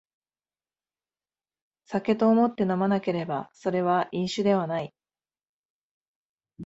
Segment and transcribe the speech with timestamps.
[1.85, 4.95] 酒と思って飲まなければそれは飲酒ではない